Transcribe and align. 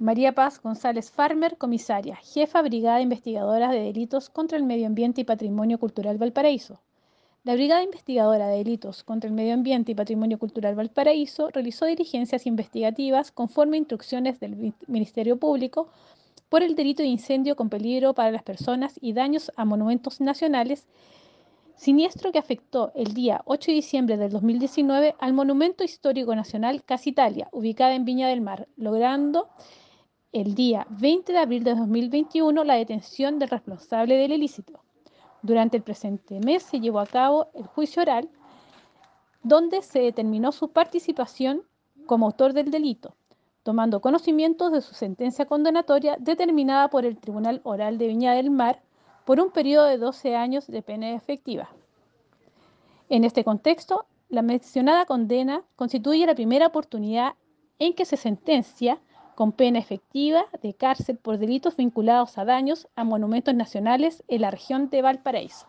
María 0.00 0.32
Paz 0.32 0.62
González 0.62 1.10
Farmer, 1.10 1.56
comisaria, 1.56 2.14
jefa 2.22 2.62
Brigada 2.62 3.00
Investigadora 3.00 3.72
de 3.72 3.80
Delitos 3.80 4.30
contra 4.30 4.56
el 4.56 4.62
Medio 4.62 4.86
Ambiente 4.86 5.22
y 5.22 5.24
Patrimonio 5.24 5.80
Cultural 5.80 6.18
Valparaíso. 6.18 6.80
La 7.42 7.54
Brigada 7.54 7.82
Investigadora 7.82 8.46
de 8.46 8.58
Delitos 8.58 9.02
contra 9.02 9.26
el 9.26 9.34
Medio 9.34 9.54
Ambiente 9.54 9.90
y 9.90 9.96
Patrimonio 9.96 10.38
Cultural 10.38 10.76
Valparaíso 10.76 11.48
realizó 11.50 11.86
diligencias 11.86 12.46
investigativas 12.46 13.32
conforme 13.32 13.76
a 13.76 13.78
instrucciones 13.78 14.38
del 14.38 14.72
Ministerio 14.86 15.36
Público 15.36 15.88
por 16.48 16.62
el 16.62 16.76
delito 16.76 17.02
de 17.02 17.08
incendio 17.08 17.56
con 17.56 17.68
peligro 17.68 18.14
para 18.14 18.30
las 18.30 18.44
personas 18.44 18.94
y 19.00 19.14
daños 19.14 19.50
a 19.56 19.64
monumentos 19.64 20.20
nacionales, 20.20 20.86
siniestro 21.74 22.30
que 22.30 22.38
afectó 22.38 22.92
el 22.94 23.14
día 23.14 23.42
8 23.46 23.72
de 23.72 23.74
diciembre 23.74 24.16
del 24.16 24.30
2019 24.30 25.16
al 25.18 25.32
Monumento 25.32 25.82
Histórico 25.82 26.36
Nacional 26.36 26.84
Casa 26.84 27.08
Italia, 27.08 27.48
ubicada 27.50 27.96
en 27.96 28.04
Viña 28.04 28.28
del 28.28 28.42
Mar, 28.42 28.68
logrando 28.76 29.48
el 30.32 30.54
día 30.54 30.86
20 30.90 31.32
de 31.32 31.38
abril 31.38 31.64
de 31.64 31.74
2021 31.74 32.62
la 32.64 32.74
detención 32.74 33.38
del 33.38 33.48
responsable 33.48 34.16
del 34.16 34.32
ilícito. 34.32 34.80
Durante 35.40 35.76
el 35.76 35.82
presente 35.82 36.38
mes 36.40 36.62
se 36.62 36.80
llevó 36.80 37.00
a 37.00 37.06
cabo 37.06 37.48
el 37.54 37.66
juicio 37.66 38.02
oral 38.02 38.28
donde 39.42 39.82
se 39.82 40.00
determinó 40.00 40.52
su 40.52 40.68
participación 40.68 41.62
como 42.06 42.26
autor 42.26 42.52
del 42.52 42.70
delito, 42.70 43.14
tomando 43.62 44.00
conocimiento 44.00 44.68
de 44.70 44.82
su 44.82 44.94
sentencia 44.94 45.46
condenatoria 45.46 46.16
determinada 46.18 46.88
por 46.90 47.06
el 47.06 47.16
Tribunal 47.18 47.60
Oral 47.64 47.96
de 47.96 48.08
Viña 48.08 48.34
del 48.34 48.50
Mar 48.50 48.82
por 49.24 49.40
un 49.40 49.50
periodo 49.50 49.86
de 49.86 49.96
12 49.96 50.36
años 50.36 50.66
de 50.66 50.82
pena 50.82 51.14
efectiva. 51.14 51.70
En 53.08 53.24
este 53.24 53.44
contexto, 53.44 54.04
la 54.28 54.42
mencionada 54.42 55.06
condena 55.06 55.64
constituye 55.76 56.26
la 56.26 56.34
primera 56.34 56.66
oportunidad 56.66 57.34
en 57.78 57.94
que 57.94 58.04
se 58.04 58.16
sentencia 58.18 59.00
con 59.38 59.52
pena 59.52 59.78
efectiva 59.78 60.46
de 60.64 60.74
cárcel 60.74 61.16
por 61.16 61.38
delitos 61.38 61.76
vinculados 61.76 62.38
a 62.38 62.44
daños 62.44 62.88
a 62.96 63.04
monumentos 63.04 63.54
nacionales 63.54 64.24
en 64.26 64.40
la 64.40 64.50
región 64.50 64.90
de 64.90 65.00
Valparaíso. 65.00 65.66